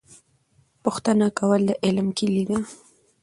پوښتنه 0.83 1.27
کول 1.39 1.61
د 1.67 1.71
علم 1.85 2.07
کیلي 2.17 2.43
ده. 2.49 2.57